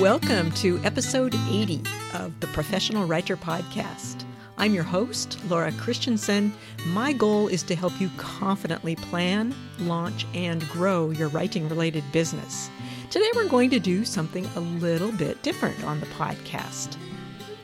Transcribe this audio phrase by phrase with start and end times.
[0.00, 4.24] Welcome to episode 80 of the Professional Writer Podcast.
[4.58, 6.52] I'm your host, Laura Christensen.
[6.88, 12.68] My goal is to help you confidently plan, launch, and grow your writing related business.
[13.08, 16.98] Today, we're going to do something a little bit different on the podcast.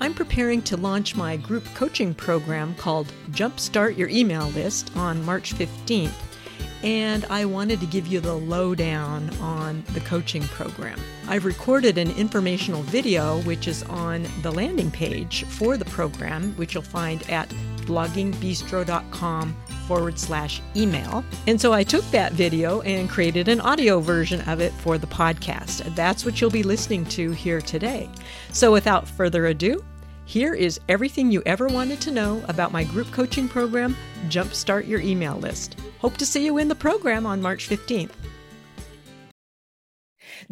[0.00, 5.54] I'm preparing to launch my group coaching program called Jumpstart Your Email List on March
[5.54, 6.31] 15th
[6.82, 10.98] and I wanted to give you the lowdown on the coaching program.
[11.28, 16.74] I've recorded an informational video which is on the landing page for the program, which
[16.74, 17.48] you'll find at
[17.82, 19.56] bloggingbistro.com
[19.86, 21.24] forward slash email.
[21.46, 25.06] And so I took that video and created an audio version of it for the
[25.06, 25.94] podcast.
[25.94, 28.08] That's what you'll be listening to here today.
[28.52, 29.84] So without further ado,
[30.24, 33.96] here is everything you ever wanted to know about my group coaching program,
[34.28, 35.76] Jumpstart Your Email List.
[35.98, 38.12] Hope to see you in the program on March 15th.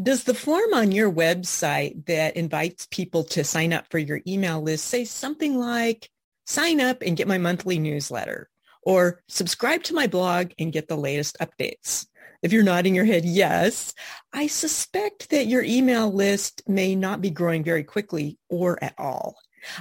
[0.00, 4.60] Does the form on your website that invites people to sign up for your email
[4.60, 6.08] list say something like,
[6.46, 8.48] sign up and get my monthly newsletter,
[8.82, 12.06] or subscribe to my blog and get the latest updates?
[12.42, 13.92] If you're nodding your head yes,
[14.32, 19.36] I suspect that your email list may not be growing very quickly or at all.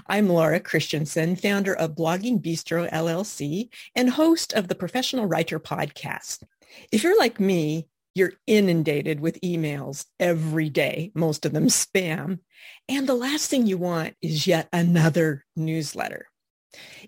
[0.07, 6.43] I'm Laura Christensen, founder of Blogging Bistro LLC and host of the Professional Writer Podcast.
[6.91, 12.39] If you're like me, you're inundated with emails every day, most of them spam,
[12.87, 16.27] and the last thing you want is yet another newsletter.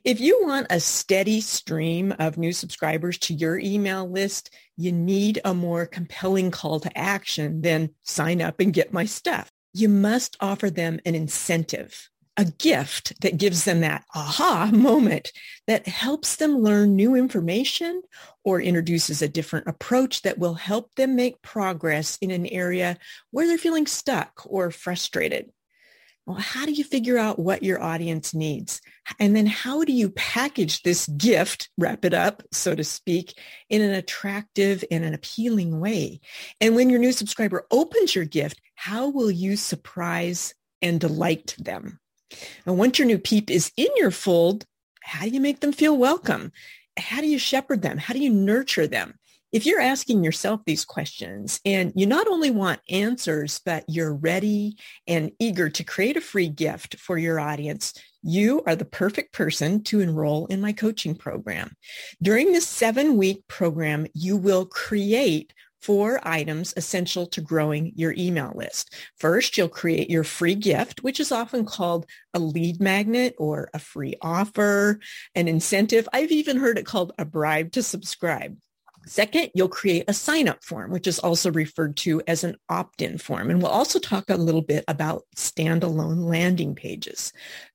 [0.03, 5.39] If you want a steady stream of new subscribers to your email list, you need
[5.45, 9.51] a more compelling call to action than sign up and get my stuff.
[9.73, 12.09] You must offer them an incentive
[12.41, 15.31] a gift that gives them that aha moment
[15.67, 18.01] that helps them learn new information
[18.43, 22.97] or introduces a different approach that will help them make progress in an area
[23.29, 25.51] where they're feeling stuck or frustrated.
[26.25, 28.81] Well, how do you figure out what your audience needs?
[29.19, 33.37] And then how do you package this gift, wrap it up, so to speak,
[33.69, 36.21] in an attractive and an appealing way?
[36.59, 41.99] And when your new subscriber opens your gift, how will you surprise and delight them?
[42.65, 44.65] And once your new peep is in your fold,
[45.03, 46.51] how do you make them feel welcome?
[46.97, 47.97] How do you shepherd them?
[47.97, 49.15] How do you nurture them?
[49.51, 54.77] If you're asking yourself these questions and you not only want answers, but you're ready
[55.07, 57.93] and eager to create a free gift for your audience,
[58.23, 61.73] you are the perfect person to enroll in my coaching program.
[62.21, 68.53] During this seven week program, you will create four items essential to growing your email
[68.55, 68.93] list.
[69.17, 73.79] First, you'll create your free gift, which is often called a lead magnet or a
[73.79, 74.99] free offer,
[75.35, 76.07] an incentive.
[76.13, 78.57] I've even heard it called a bribe to subscribe.
[79.07, 83.49] Second, you'll create a sign-up form, which is also referred to as an opt-in form.
[83.49, 87.33] And we'll also talk a little bit about standalone landing pages.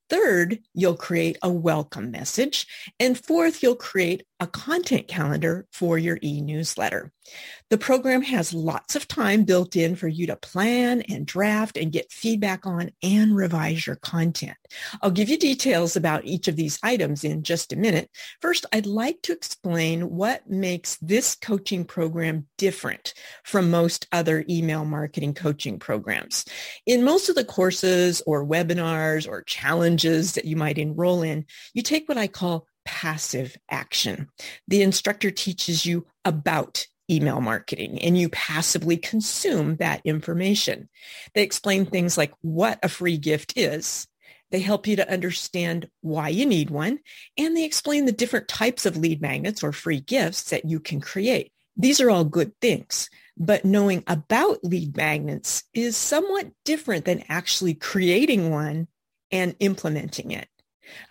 [0.09, 2.69] Third, you'll create a welcome message.
[3.01, 7.13] And fourth, you'll create a content calendar for your e-newsletter.
[7.71, 11.91] The program has lots of time built in for you to plan and draft and
[11.91, 14.57] get feedback on and revise your content.
[15.03, 18.11] I'll give you details about each of these items in just a minute.
[18.41, 24.85] First, I'd like to explain what makes this coaching program different from most other email
[24.85, 26.45] marketing coaching programs.
[26.85, 31.83] In most of the courses or webinars or challenges that you might enroll in, you
[31.83, 34.29] take what I call passive action.
[34.69, 40.89] The instructor teaches you about email marketing and you passively consume that information.
[41.35, 44.07] They explain things like what a free gift is.
[44.51, 47.01] They help you to understand why you need one
[47.37, 51.01] and they explain the different types of lead magnets or free gifts that you can
[51.01, 51.53] create.
[51.77, 57.75] These are all good things, but knowing about lead magnets is somewhat different than actually
[57.75, 58.89] creating one
[59.31, 60.49] and implementing it.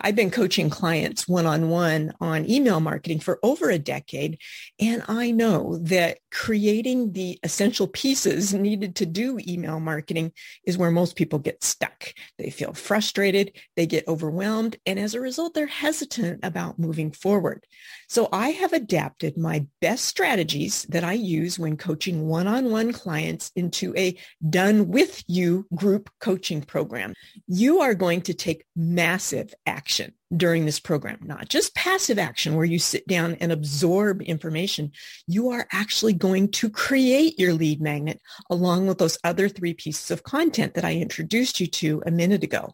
[0.00, 4.38] I've been coaching clients one-on-one on email marketing for over a decade,
[4.80, 10.32] and I know that creating the essential pieces needed to do email marketing
[10.64, 12.12] is where most people get stuck.
[12.38, 17.64] They feel frustrated, they get overwhelmed, and as a result, they're hesitant about moving forward.
[18.08, 23.94] So I have adapted my best strategies that I use when coaching one-on-one clients into
[23.96, 24.16] a
[24.48, 27.14] done with you group coaching program.
[27.46, 32.64] You are going to take massive action during this program, not just passive action where
[32.64, 34.92] you sit down and absorb information.
[35.26, 38.20] You are actually going to create your lead magnet
[38.50, 42.42] along with those other three pieces of content that I introduced you to a minute
[42.42, 42.72] ago.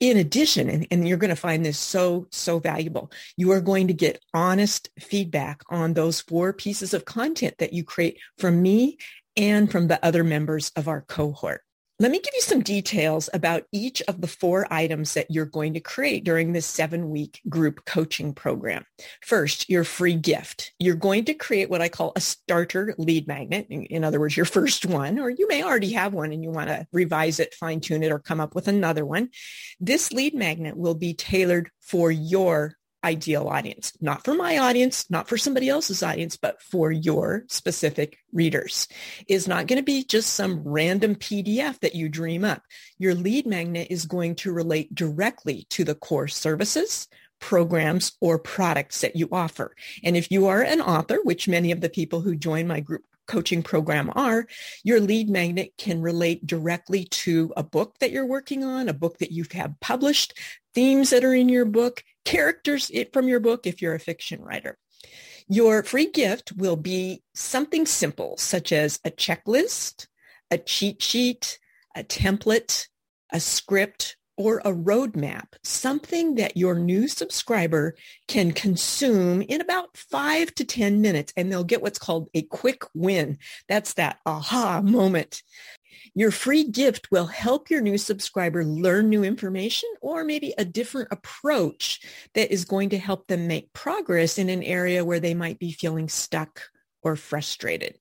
[0.00, 3.88] In addition, and, and you're going to find this so, so valuable, you are going
[3.88, 8.98] to get honest feedback on those four pieces of content that you create from me
[9.36, 11.62] and from the other members of our cohort.
[12.00, 15.74] Let me give you some details about each of the four items that you're going
[15.74, 18.84] to create during this seven week group coaching program.
[19.20, 20.72] First, your free gift.
[20.78, 23.66] You're going to create what I call a starter lead magnet.
[23.68, 26.68] In other words, your first one, or you may already have one and you want
[26.68, 29.30] to revise it, fine tune it, or come up with another one.
[29.80, 32.74] This lead magnet will be tailored for your
[33.04, 38.18] ideal audience, not for my audience, not for somebody else's audience, but for your specific
[38.32, 38.88] readers
[39.28, 42.62] is not going to be just some random PDF that you dream up.
[42.98, 47.08] Your lead magnet is going to relate directly to the core services,
[47.40, 49.74] programs, or products that you offer.
[50.02, 53.04] And if you are an author, which many of the people who join my group
[53.28, 54.46] coaching program are,
[54.82, 59.18] your lead magnet can relate directly to a book that you're working on, a book
[59.18, 60.32] that you've had published,
[60.74, 64.42] themes that are in your book, characters it from your book if you're a fiction
[64.42, 64.76] writer.
[65.48, 70.08] Your free gift will be something simple, such as a checklist,
[70.50, 71.58] a cheat sheet,
[71.96, 72.88] a template,
[73.32, 77.96] a script, or a roadmap, something that your new subscriber
[78.28, 82.82] can consume in about five to 10 minutes, and they'll get what's called a quick
[82.94, 83.38] win.
[83.68, 85.42] That's that aha moment.
[86.18, 91.12] Your free gift will help your new subscriber learn new information or maybe a different
[91.12, 92.00] approach
[92.34, 95.70] that is going to help them make progress in an area where they might be
[95.70, 96.60] feeling stuck
[97.04, 98.00] or frustrated.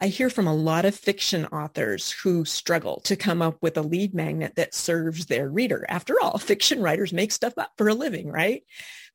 [0.00, 3.82] I hear from a lot of fiction authors who struggle to come up with a
[3.82, 5.84] lead magnet that serves their reader.
[5.90, 8.62] After all, fiction writers make stuff up for a living, right?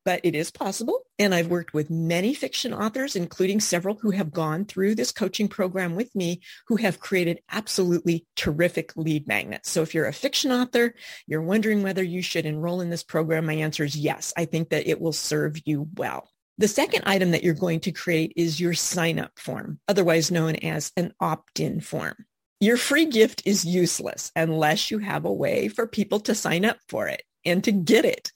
[0.05, 1.01] But it is possible.
[1.17, 5.47] And I've worked with many fiction authors, including several who have gone through this coaching
[5.47, 9.69] program with me, who have created absolutely terrific lead magnets.
[9.69, 10.93] So if you're a fiction author,
[11.25, 14.33] you're wondering whether you should enroll in this program, my answer is yes.
[14.35, 16.29] I think that it will serve you well.
[16.57, 20.55] The second item that you're going to create is your sign up form, otherwise known
[20.57, 22.25] as an opt-in form.
[22.59, 26.77] Your free gift is useless unless you have a way for people to sign up
[26.87, 28.31] for it and to get it.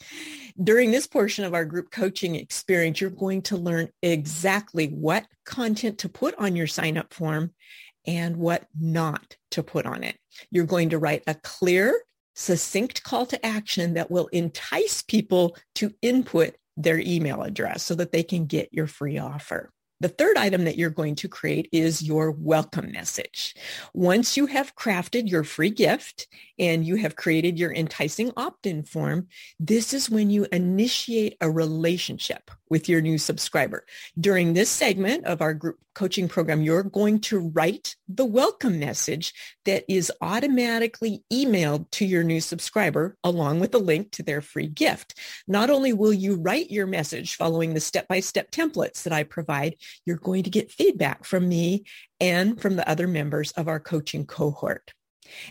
[0.62, 6.00] During this portion of our group coaching experience, you're going to learn exactly what content
[6.00, 7.54] to put on your sign up form
[8.08, 10.18] and what not to put on it.
[10.50, 12.02] You're going to write a clear,
[12.34, 18.12] succinct call to action that will entice people to input their email address so that
[18.12, 19.72] they can get your free offer.
[20.00, 23.56] The third item that you're going to create is your welcome message.
[23.96, 26.28] Once you have crafted your free gift
[26.60, 29.28] and you have created your enticing opt-in form,
[29.60, 33.86] this is when you initiate a relationship with your new subscriber.
[34.20, 39.34] During this segment of our group coaching program, you're going to write the welcome message
[39.66, 44.68] that is automatically emailed to your new subscriber along with a link to their free
[44.68, 45.18] gift.
[45.48, 49.76] Not only will you write your message following the step-by-step templates that I provide,
[50.06, 51.86] you're going to get feedback from me
[52.20, 54.94] and from the other members of our coaching cohort.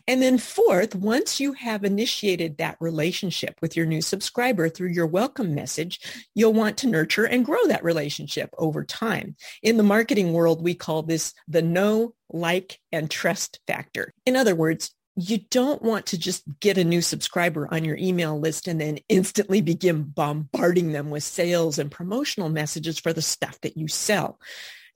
[0.06, 5.06] And then fourth, once you have initiated that relationship with your new subscriber through your
[5.06, 6.00] welcome message,
[6.34, 9.37] you'll want to nurture and grow that relationship over time.
[9.62, 14.12] In the marketing world, we call this the know, like, and trust factor.
[14.25, 18.38] In other words, you don't want to just get a new subscriber on your email
[18.38, 23.58] list and then instantly begin bombarding them with sales and promotional messages for the stuff
[23.62, 24.38] that you sell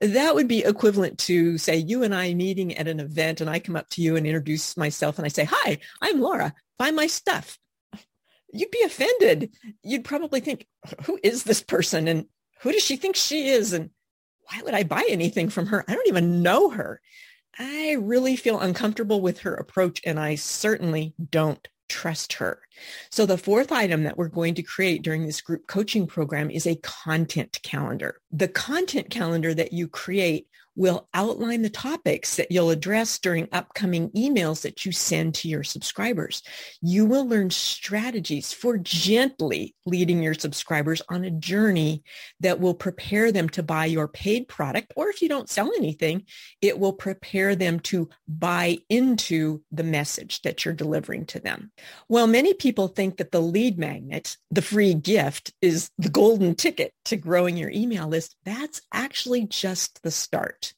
[0.01, 3.59] that would be equivalent to say you and I meeting at an event and I
[3.59, 7.07] come up to you and introduce myself and I say, hi, I'm Laura, buy my
[7.07, 7.59] stuff.
[8.53, 9.53] You'd be offended.
[9.83, 10.67] You'd probably think,
[11.05, 12.09] who is this person?
[12.09, 12.27] And
[12.63, 13.73] who does she think she is?
[13.73, 13.91] And
[14.51, 15.85] why would I buy anything from her?
[15.87, 17.01] I don't even know her.
[17.59, 22.61] I really feel uncomfortable with her approach and I certainly don't trust her.
[23.11, 26.67] So the fourth item that we're going to create during this group coaching program is
[26.67, 28.21] a content calendar.
[28.33, 30.47] The content calendar that you create
[30.81, 35.63] will outline the topics that you'll address during upcoming emails that you send to your
[35.63, 36.43] subscribers.
[36.81, 42.03] You will learn strategies for gently leading your subscribers on a journey
[42.41, 46.25] that will prepare them to buy your paid product, or if you don't sell anything,
[46.63, 51.73] it will prepare them to buy into the message that you're delivering to them.
[52.09, 56.95] Well, many people think that the lead magnet, the free gift, is the golden ticket
[57.05, 58.35] to growing your email list.
[58.47, 60.70] That's actually just the start.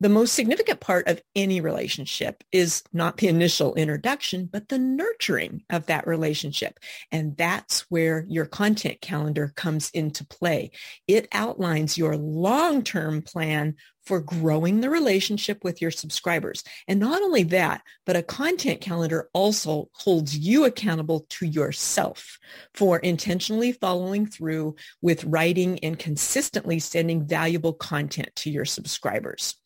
[0.00, 5.62] The most significant part of any relationship is not the initial introduction, but the nurturing
[5.70, 6.78] of that relationship.
[7.12, 10.70] And that's where your content calendar comes into play.
[11.06, 16.64] It outlines your long-term plan for growing the relationship with your subscribers.
[16.88, 22.38] And not only that, but a content calendar also holds you accountable to yourself
[22.74, 29.56] for intentionally following through with writing and consistently sending valuable content to your subscribers.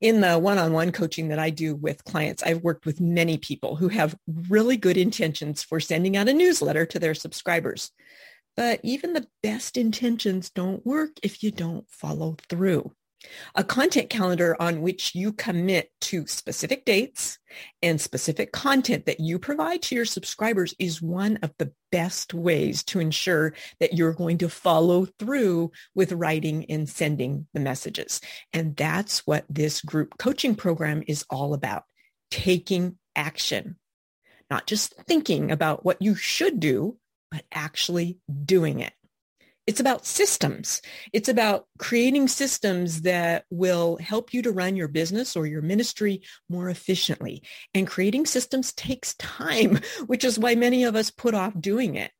[0.00, 3.88] In the one-on-one coaching that I do with clients, I've worked with many people who
[3.88, 4.16] have
[4.48, 7.90] really good intentions for sending out a newsletter to their subscribers.
[8.56, 12.92] But even the best intentions don't work if you don't follow through.
[13.54, 17.38] A content calendar on which you commit to specific dates
[17.82, 22.82] and specific content that you provide to your subscribers is one of the best ways
[22.84, 28.20] to ensure that you're going to follow through with writing and sending the messages.
[28.52, 31.84] And that's what this group coaching program is all about,
[32.30, 33.76] taking action,
[34.50, 36.98] not just thinking about what you should do,
[37.30, 38.92] but actually doing it.
[39.66, 40.80] It's about systems.
[41.12, 46.22] It's about creating systems that will help you to run your business or your ministry
[46.48, 47.42] more efficiently.
[47.74, 52.12] And creating systems takes time, which is why many of us put off doing it.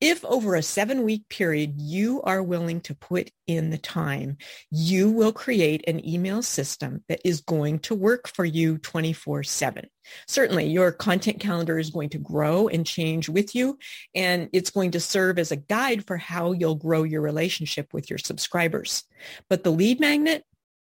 [0.00, 4.36] If over a seven week period you are willing to put in the time,
[4.70, 9.86] you will create an email system that is going to work for you 24 7.
[10.28, 13.78] Certainly your content calendar is going to grow and change with you,
[14.14, 18.08] and it's going to serve as a guide for how you'll grow your relationship with
[18.08, 19.04] your subscribers.
[19.48, 20.44] But the lead magnet,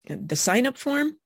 [0.07, 1.17] the sign up form,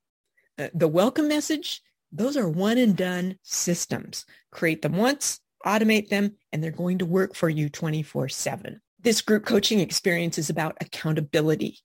[0.58, 4.24] uh, the welcome message, those are one and done systems.
[4.50, 8.80] Create them once, automate them, and they're going to work for you 24 7.
[9.02, 11.78] This group coaching experience is about accountability.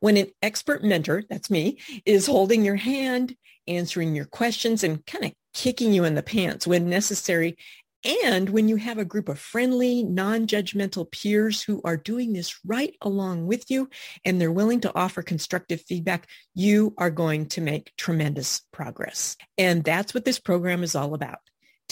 [0.00, 5.24] When an expert mentor, that's me, is holding your hand, answering your questions, and kind
[5.24, 7.56] of kicking you in the pants when necessary,
[8.04, 12.96] and when you have a group of friendly, non-judgmental peers who are doing this right
[13.00, 13.88] along with you
[14.24, 19.36] and they're willing to offer constructive feedback, you are going to make tremendous progress.
[19.56, 21.38] And that's what this program is all about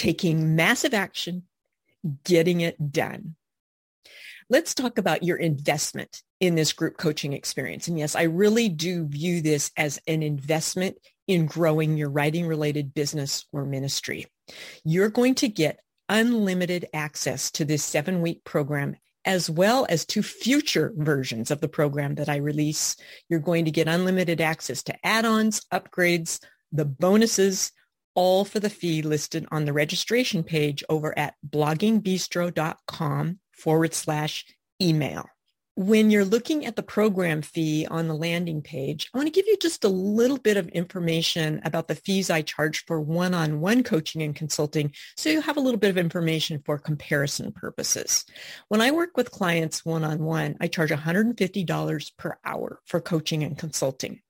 [0.00, 1.42] taking massive action,
[2.24, 3.36] getting it done.
[4.48, 7.86] Let's talk about your investment in this group coaching experience.
[7.86, 10.96] And yes, I really do view this as an investment
[11.28, 14.26] in growing your writing related business or ministry.
[14.84, 20.22] You're going to get unlimited access to this seven week program as well as to
[20.22, 22.96] future versions of the program that I release.
[23.28, 26.42] You're going to get unlimited access to add-ons, upgrades,
[26.72, 27.72] the bonuses,
[28.14, 34.44] all for the fee listed on the registration page over at bloggingbistro.com forward slash
[34.80, 35.26] email.
[35.76, 39.46] When you're looking at the program fee on the landing page, I want to give
[39.46, 44.20] you just a little bit of information about the fees I charge for one-on-one coaching
[44.20, 48.26] and consulting so you have a little bit of information for comparison purposes.
[48.68, 54.20] When I work with clients one-on-one, I charge $150 per hour for coaching and consulting.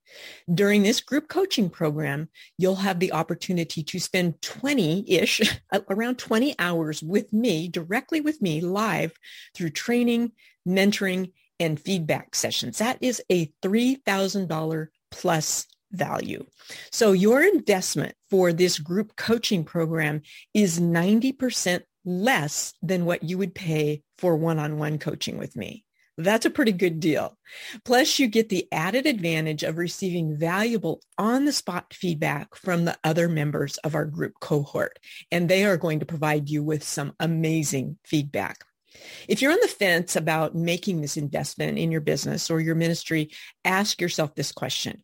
[0.53, 7.03] During this group coaching program, you'll have the opportunity to spend 20-ish, around 20 hours
[7.03, 9.13] with me, directly with me live
[9.55, 10.33] through training,
[10.67, 12.79] mentoring, and feedback sessions.
[12.79, 16.47] That is a $3,000 plus value.
[16.91, 20.23] So your investment for this group coaching program
[20.55, 25.85] is 90% less than what you would pay for one-on-one coaching with me.
[26.25, 27.37] That's a pretty good deal.
[27.85, 33.77] Plus, you get the added advantage of receiving valuable on-the-spot feedback from the other members
[33.79, 34.99] of our group cohort,
[35.31, 38.65] and they are going to provide you with some amazing feedback.
[39.29, 43.31] If you're on the fence about making this investment in your business or your ministry,
[43.65, 45.03] ask yourself this question.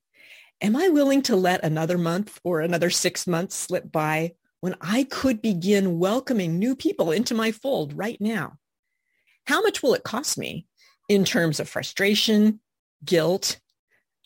[0.60, 5.04] Am I willing to let another month or another six months slip by when I
[5.04, 8.54] could begin welcoming new people into my fold right now?
[9.46, 10.66] How much will it cost me
[11.08, 12.60] in terms of frustration,
[13.04, 13.58] guilt,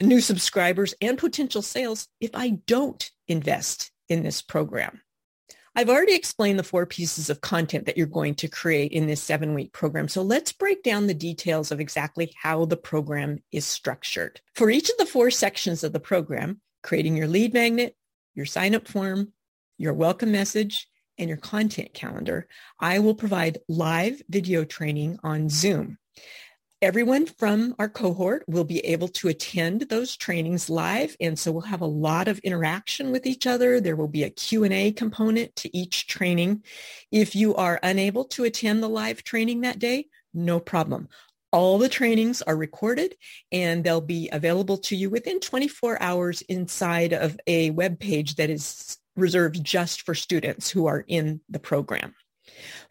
[0.01, 5.01] new subscribers, and potential sales if I don't invest in this program.
[5.77, 9.23] I've already explained the four pieces of content that you're going to create in this
[9.23, 10.09] seven week program.
[10.09, 14.41] So let's break down the details of exactly how the program is structured.
[14.55, 17.95] For each of the four sections of the program, creating your lead magnet,
[18.35, 19.33] your sign up form,
[19.79, 22.49] your welcome message, and your content calendar,
[22.81, 25.99] I will provide live video training on Zoom.
[26.83, 31.15] Everyone from our cohort will be able to attend those trainings live.
[31.21, 33.83] And so we'll have a lot of interaction with each other.
[33.83, 36.65] There will be a Q&A component to each training.
[37.13, 41.11] If you are unable to attend the live training that day, no problem.
[41.53, 43.15] All the trainings are recorded
[43.53, 48.49] and they'll be available to you within 24 hours inside of a web page that
[48.49, 52.15] is reserved just for students who are in the program.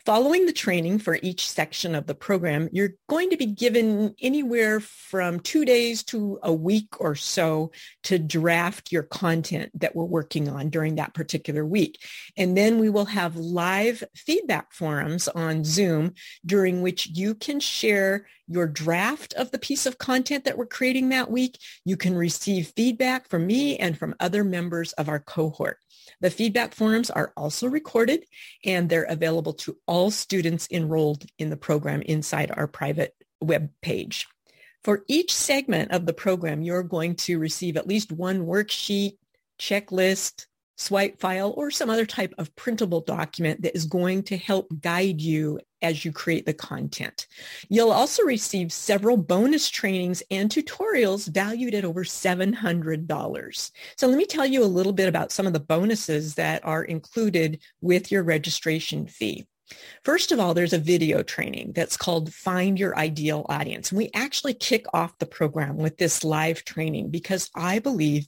[0.06, 4.80] Following the training for each section of the program, you're going to be given anywhere
[4.80, 7.72] from two days to a week or so
[8.04, 12.02] to draft your content that we're working on during that particular week.
[12.38, 16.14] And then we will have live feedback forums on Zoom
[16.46, 21.10] during which you can share your draft of the piece of content that we're creating
[21.10, 21.60] that week.
[21.86, 25.78] You can receive feedback from me and from other members of our cohort.
[26.22, 28.26] The feedback forums are also recorded
[28.66, 34.28] and they're available to all students enrolled in the program inside our private web page.
[34.84, 39.18] For each segment of the program, you're going to receive at least one worksheet,
[39.60, 40.46] checklist,
[40.80, 45.20] swipe file, or some other type of printable document that is going to help guide
[45.22, 47.28] you as you create the content.
[47.70, 53.72] You'll also receive several bonus trainings and tutorials valued at over $700.
[53.98, 56.84] So let me tell you a little bit about some of the bonuses that are
[56.84, 59.48] included with your registration fee.
[60.04, 63.92] First of all, there's a video training that's called Find Your Ideal Audience.
[63.92, 68.28] And we actually kick off the program with this live training because I believe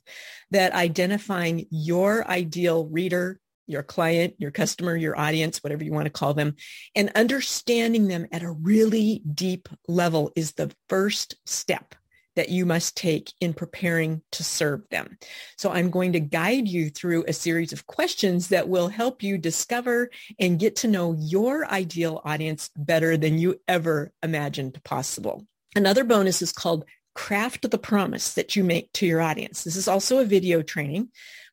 [0.51, 6.11] that identifying your ideal reader, your client, your customer, your audience, whatever you want to
[6.11, 6.55] call them,
[6.95, 11.95] and understanding them at a really deep level is the first step
[12.35, 15.17] that you must take in preparing to serve them.
[15.57, 19.37] So I'm going to guide you through a series of questions that will help you
[19.37, 20.09] discover
[20.39, 25.45] and get to know your ideal audience better than you ever imagined possible.
[25.75, 29.63] Another bonus is called craft the promise that you make to your audience.
[29.63, 31.09] This is also a video training.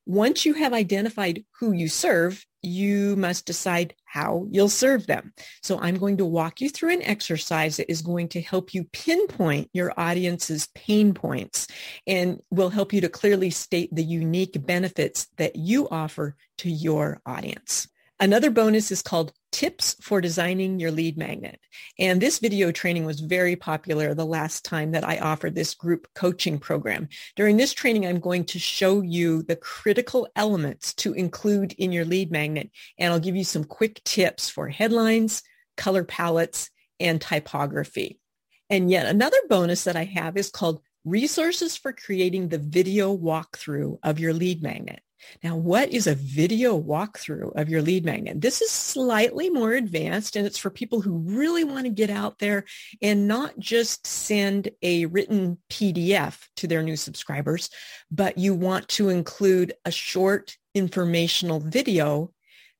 [0.06, 5.32] Once you have identified who you serve, you must decide how you'll serve them.
[5.62, 8.84] So I'm going to walk you through an exercise that is going to help you
[8.92, 11.66] pinpoint your audience's pain points
[12.06, 17.20] and will help you to clearly state the unique benefits that you offer to your
[17.26, 17.88] audience.
[18.20, 21.60] Another bonus is called tips for designing your lead magnet.
[21.98, 26.08] And this video training was very popular the last time that I offered this group
[26.14, 27.08] coaching program.
[27.36, 32.04] During this training, I'm going to show you the critical elements to include in your
[32.04, 32.70] lead magnet.
[32.98, 35.42] And I'll give you some quick tips for headlines,
[35.76, 38.18] color palettes, and typography.
[38.70, 43.98] And yet another bonus that I have is called resources for creating the video walkthrough
[44.02, 45.00] of your lead magnet.
[45.42, 48.40] Now, what is a video walkthrough of your lead magnet?
[48.40, 52.38] This is slightly more advanced and it's for people who really want to get out
[52.38, 52.64] there
[53.02, 57.70] and not just send a written PDF to their new subscribers,
[58.10, 62.32] but you want to include a short informational video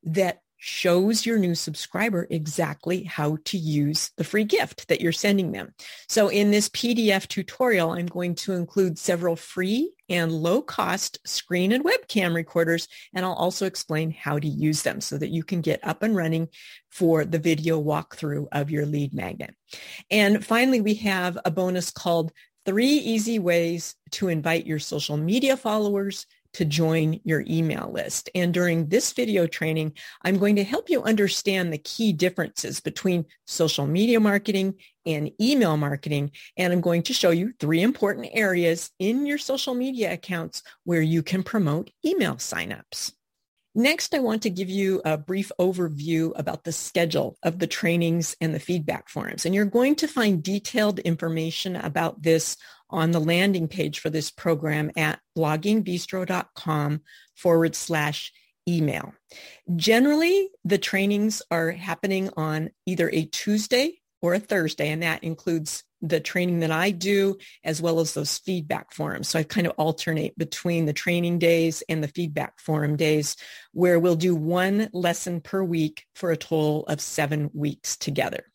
[0.03, 5.53] that shows your new subscriber exactly how to use the free gift that you're sending
[5.53, 5.73] them.
[6.09, 11.71] So in this PDF tutorial, I'm going to include several free and low cost screen
[11.71, 12.89] and webcam recorders.
[13.13, 16.15] And I'll also explain how to use them so that you can get up and
[16.15, 16.49] running
[16.89, 19.55] for the video walkthrough of your lead magnet.
[20.11, 22.33] And finally, we have a bonus called
[22.65, 28.29] three easy ways to invite your social media followers to join your email list.
[28.35, 33.25] And during this video training, I'm going to help you understand the key differences between
[33.45, 36.31] social media marketing and email marketing.
[36.57, 41.01] And I'm going to show you three important areas in your social media accounts where
[41.01, 43.13] you can promote email signups.
[43.75, 48.35] Next, I want to give you a brief overview about the schedule of the trainings
[48.41, 49.45] and the feedback forums.
[49.45, 52.57] And you're going to find detailed information about this
[52.89, 57.01] on the landing page for this program at bloggingbistro.com
[57.35, 58.31] forward slash
[58.67, 59.13] email.
[59.75, 65.83] Generally, the trainings are happening on either a Tuesday or a Thursday, and that includes
[66.01, 69.27] the training that I do as well as those feedback forums.
[69.29, 73.35] So I kind of alternate between the training days and the feedback forum days
[73.73, 78.45] where we'll do one lesson per week for a total of seven weeks together.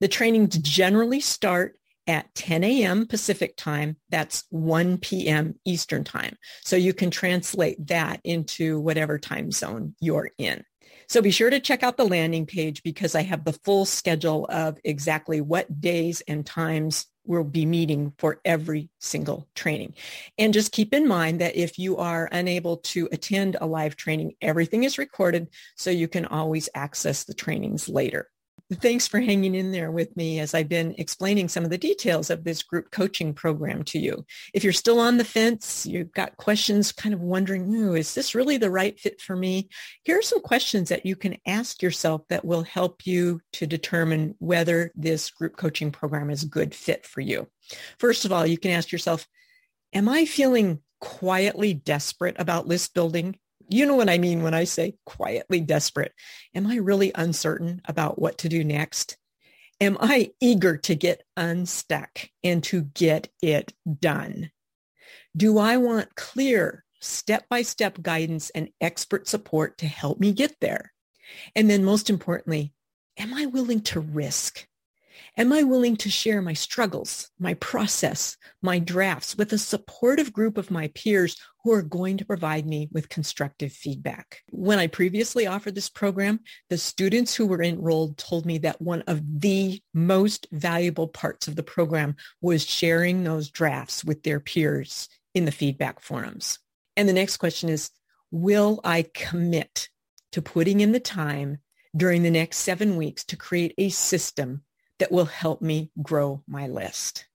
[0.00, 3.06] The trainings generally start at 10 a.m.
[3.06, 3.96] Pacific time.
[4.10, 5.54] That's 1 p.m.
[5.64, 6.36] Eastern time.
[6.62, 10.64] So you can translate that into whatever time zone you're in.
[11.08, 14.46] So be sure to check out the landing page because I have the full schedule
[14.50, 19.94] of exactly what days and times we'll be meeting for every single training.
[20.38, 24.34] And just keep in mind that if you are unable to attend a live training,
[24.40, 28.28] everything is recorded so you can always access the trainings later.
[28.72, 32.30] Thanks for hanging in there with me as I've been explaining some of the details
[32.30, 34.24] of this group coaching program to you.
[34.54, 38.34] If you're still on the fence, you've got questions kind of wondering, Ooh, is this
[38.34, 39.68] really the right fit for me?
[40.04, 44.34] Here are some questions that you can ask yourself that will help you to determine
[44.38, 47.46] whether this group coaching program is a good fit for you.
[47.98, 49.26] First of all, you can ask yourself,
[49.92, 53.36] am I feeling quietly desperate about list building
[53.68, 56.12] You know what I mean when I say quietly desperate.
[56.54, 59.16] Am I really uncertain about what to do next?
[59.80, 64.50] Am I eager to get unstuck and to get it done?
[65.36, 70.92] Do I want clear step-by-step guidance and expert support to help me get there?
[71.56, 72.72] And then most importantly,
[73.18, 74.66] am I willing to risk?
[75.36, 80.56] Am I willing to share my struggles, my process, my drafts with a supportive group
[80.56, 84.42] of my peers who are going to provide me with constructive feedback?
[84.52, 86.38] When I previously offered this program,
[86.70, 91.56] the students who were enrolled told me that one of the most valuable parts of
[91.56, 96.60] the program was sharing those drafts with their peers in the feedback forums.
[96.96, 97.90] And the next question is,
[98.30, 99.88] will I commit
[100.30, 101.58] to putting in the time
[101.96, 104.62] during the next seven weeks to create a system
[104.98, 107.26] that will help me grow my list.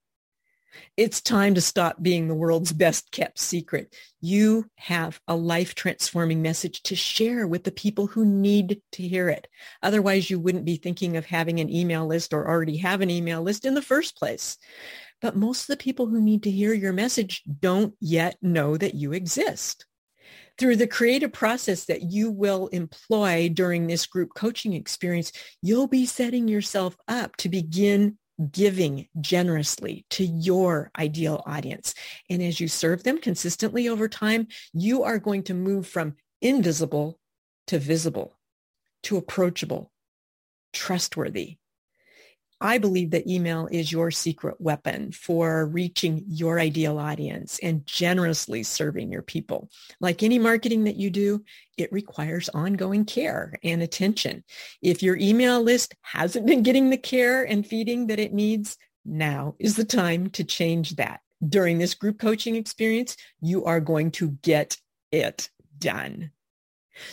[0.96, 3.94] It's time to stop being the world's best kept secret.
[4.22, 9.30] You have a life transforming message to share with the people who need to hear
[9.30, 9.48] it.
[9.82, 13.42] Otherwise, you wouldn't be thinking of having an email list or already have an email
[13.42, 14.58] list in the first place.
[15.22, 18.96] But most of the people who need to hear your message don't yet know that
[18.96, 19.86] you exist
[20.60, 26.06] through the creative process that you will employ during this group coaching experience, you'll be
[26.06, 28.18] setting yourself up to begin
[28.52, 31.94] giving generously to your ideal audience.
[32.30, 37.20] And as you serve them consistently over time, you are going to move from invisible
[37.68, 38.38] to visible,
[39.04, 39.92] to approachable,
[40.74, 41.58] trustworthy,
[42.62, 48.64] I believe that email is your secret weapon for reaching your ideal audience and generously
[48.64, 49.70] serving your people.
[50.02, 51.44] Like any marketing that you do,
[51.78, 54.44] it requires ongoing care and attention.
[54.82, 59.56] If your email list hasn't been getting the care and feeding that it needs, now
[59.60, 61.22] is the time to change that.
[61.48, 64.78] During this group coaching experience, you are going to get
[65.12, 66.32] it done.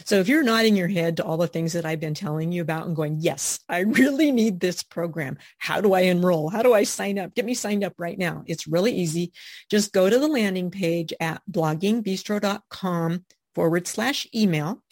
[0.05, 2.63] So if you're nodding your head to all the things that I've been telling you
[2.63, 5.39] about and going, yes, I really need this program.
[5.59, 6.49] How do I enroll?
[6.49, 7.35] How do I sign up?
[7.35, 8.45] Get me signed up right now.
[8.47, 9.33] It's really easy.
[9.71, 14.83] Just go to the landing page at bloggingbistro.com forward slash email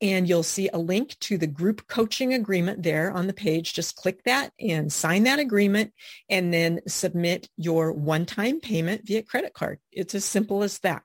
[0.00, 3.72] and you'll see a link to the group coaching agreement there on the page.
[3.72, 5.92] Just click that and sign that agreement
[6.28, 9.78] and then submit your one-time payment via credit card.
[9.92, 11.02] It's as simple as that.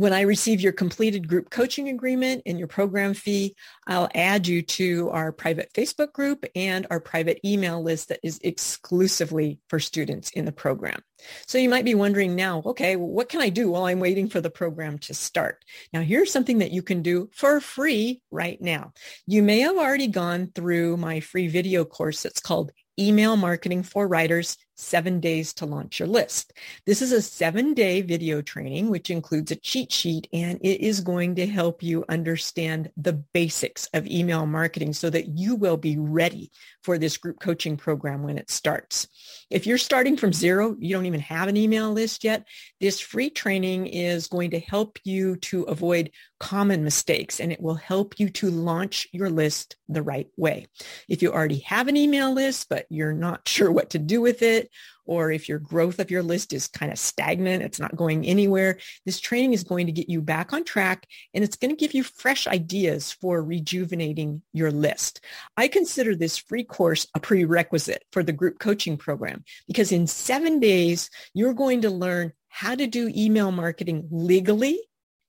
[0.00, 3.54] When I receive your completed group coaching agreement and your program fee,
[3.86, 8.40] I'll add you to our private Facebook group and our private email list that is
[8.42, 11.02] exclusively for students in the program.
[11.46, 14.40] So you might be wondering now, okay, what can I do while I'm waiting for
[14.40, 15.62] the program to start?
[15.92, 18.94] Now here's something that you can do for free right now.
[19.26, 24.08] You may have already gone through my free video course that's called Email Marketing for
[24.08, 26.52] Writers seven days to launch your list.
[26.86, 31.00] This is a seven day video training, which includes a cheat sheet, and it is
[31.00, 35.96] going to help you understand the basics of email marketing so that you will be
[35.98, 36.50] ready
[36.82, 39.08] for this group coaching program when it starts.
[39.50, 42.46] If you're starting from zero, you don't even have an email list yet,
[42.80, 47.74] this free training is going to help you to avoid common mistakes and it will
[47.74, 50.66] help you to launch your list the right way.
[51.08, 54.42] If you already have an email list, but you're not sure what to do with
[54.42, 54.69] it,
[55.04, 58.78] or if your growth of your list is kind of stagnant, it's not going anywhere,
[59.04, 61.94] this training is going to get you back on track and it's going to give
[61.94, 65.20] you fresh ideas for rejuvenating your list.
[65.56, 70.60] I consider this free course a prerequisite for the group coaching program because in seven
[70.60, 74.80] days, you're going to learn how to do email marketing legally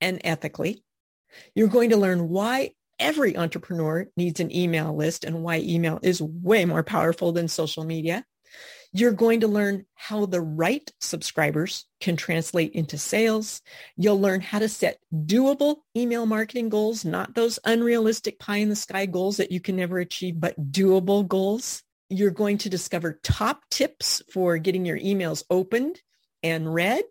[0.02, 0.84] and ethically.
[1.56, 6.22] You're going to learn why every entrepreneur needs an email list and why email is
[6.22, 8.26] way more powerful than social media.
[8.94, 13.62] You're going to learn how the right subscribers can translate into sales.
[13.96, 18.76] You'll learn how to set doable email marketing goals, not those unrealistic pie in the
[18.76, 21.84] sky goals that you can never achieve, but doable goals.
[22.10, 26.02] You're going to discover top tips for getting your emails opened
[26.44, 27.04] and read.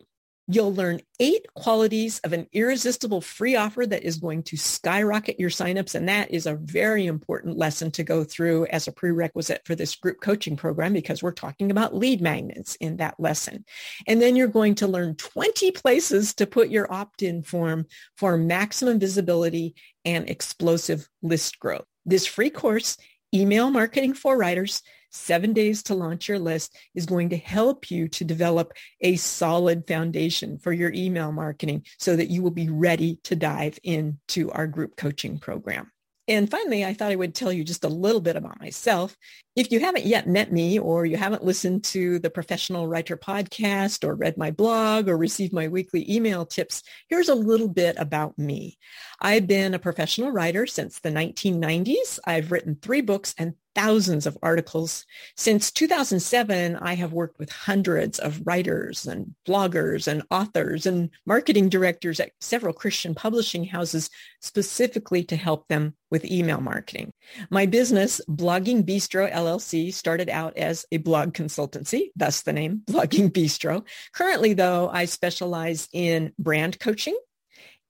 [0.53, 5.49] You'll learn eight qualities of an irresistible free offer that is going to skyrocket your
[5.49, 5.95] signups.
[5.95, 9.95] And that is a very important lesson to go through as a prerequisite for this
[9.95, 13.65] group coaching program because we're talking about lead magnets in that lesson.
[14.09, 17.87] And then you're going to learn 20 places to put your opt-in form
[18.17, 21.87] for maximum visibility and explosive list growth.
[22.05, 22.97] This free course,
[23.33, 28.09] Email Marketing for Writers, seven days to launch your list is going to help you
[28.09, 33.19] to develop a solid foundation for your email marketing so that you will be ready
[33.25, 35.91] to dive into our group coaching program.
[36.31, 39.17] And finally, I thought I would tell you just a little bit about myself.
[39.57, 44.05] If you haven't yet met me or you haven't listened to the Professional Writer podcast
[44.05, 48.39] or read my blog or received my weekly email tips, here's a little bit about
[48.39, 48.79] me.
[49.21, 52.21] I've been a professional writer since the 1990s.
[52.25, 55.05] I've written three books and thousands of articles.
[55.37, 61.69] Since 2007, I have worked with hundreds of writers and bloggers and authors and marketing
[61.69, 67.13] directors at several Christian publishing houses specifically to help them with email marketing.
[67.51, 73.31] My business, Blogging Bistro LLC, started out as a blog consultancy, thus the name Blogging
[73.31, 73.87] Bistro.
[74.13, 77.17] Currently, though, I specialize in brand coaching,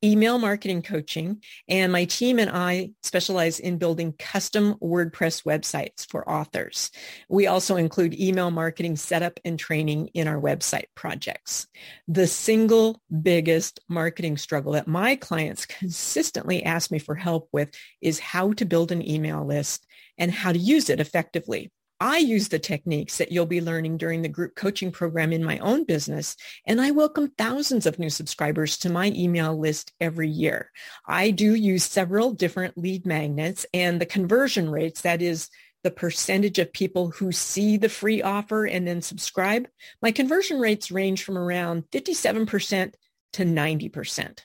[0.03, 6.29] email marketing coaching, and my team and I specialize in building custom WordPress websites for
[6.29, 6.91] authors.
[7.29, 11.67] We also include email marketing setup and training in our website projects.
[12.09, 18.19] The single biggest marketing struggle that my clients consistently ask me for help with is
[18.19, 19.87] how to build an email list
[20.17, 21.71] and how to use it effectively.
[22.03, 25.59] I use the techniques that you'll be learning during the group coaching program in my
[25.59, 26.35] own business,
[26.67, 30.71] and I welcome thousands of new subscribers to my email list every year.
[31.07, 35.51] I do use several different lead magnets and the conversion rates, that is
[35.83, 39.69] the percentage of people who see the free offer and then subscribe,
[40.01, 42.95] my conversion rates range from around 57%
[43.35, 44.39] to 90%.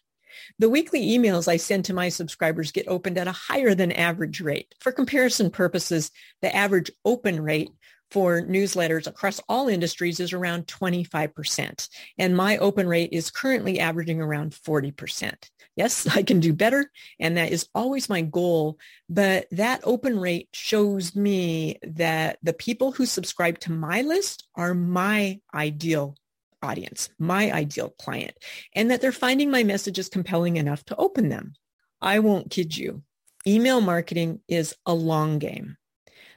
[0.60, 4.42] The weekly emails I send to my subscribers get opened at a higher than average
[4.42, 4.74] rate.
[4.80, 7.70] For comparison purposes, the average open rate
[8.12, 11.90] for newsletters across all industries is around 25%.
[12.18, 15.34] And my open rate is currently averaging around 40%.
[15.76, 16.92] Yes, I can do better.
[17.20, 18.78] And that is always my goal.
[19.10, 24.74] But that open rate shows me that the people who subscribe to my list are
[24.74, 26.16] my ideal
[26.62, 28.36] audience, my ideal client,
[28.74, 31.54] and that they're finding my messages compelling enough to open them.
[32.02, 33.04] I won't kid you.
[33.48, 35.78] Email marketing is a long game.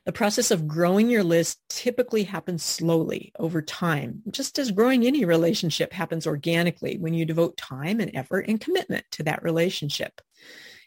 [0.04, 5.24] The process of growing your list typically happens slowly over time, just as growing any
[5.24, 10.20] relationship happens organically when you devote time and effort and commitment to that relationship.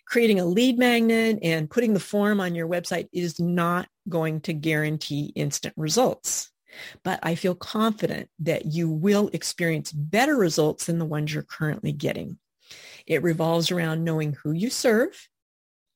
[0.08, 4.54] Creating a lead magnet and putting the form on your website is not going to
[4.54, 6.51] guarantee instant results.
[7.04, 11.92] But I feel confident that you will experience better results than the ones you're currently
[11.92, 12.38] getting.
[13.06, 15.30] It revolves around knowing who you serve,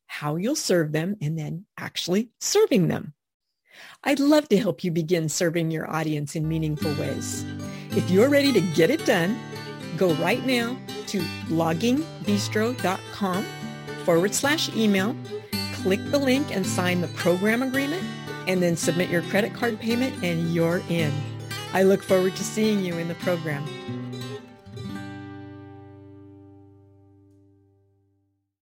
[0.07, 3.13] how you'll serve them, and then actually serving them.
[4.03, 7.45] I'd love to help you begin serving your audience in meaningful ways.
[7.91, 9.37] If you're ready to get it done,
[9.97, 13.45] go right now to bloggingbistro.com
[14.03, 15.15] forward slash email,
[15.73, 18.03] click the link and sign the program agreement
[18.47, 21.11] and then submit your credit card payment and you're in.
[21.73, 23.65] I look forward to seeing you in the program.